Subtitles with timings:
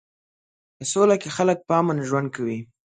[0.77, 2.59] په سوله کې خلک په امن ژوند کوي.